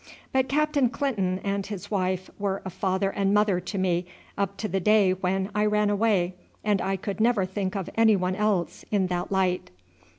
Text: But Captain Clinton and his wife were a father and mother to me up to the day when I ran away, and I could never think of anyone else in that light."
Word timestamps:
But 0.33 0.47
Captain 0.49 0.89
Clinton 0.89 1.39
and 1.43 1.63
his 1.67 1.91
wife 1.91 2.27
were 2.39 2.63
a 2.65 2.71
father 2.71 3.11
and 3.11 3.35
mother 3.35 3.59
to 3.59 3.77
me 3.77 4.07
up 4.35 4.57
to 4.57 4.67
the 4.67 4.79
day 4.79 5.11
when 5.11 5.51
I 5.53 5.65
ran 5.67 5.91
away, 5.91 6.33
and 6.63 6.81
I 6.81 6.95
could 6.95 7.19
never 7.19 7.45
think 7.45 7.75
of 7.75 7.87
anyone 7.93 8.35
else 8.35 8.83
in 8.89 9.05
that 9.13 9.31
light." 9.31 9.69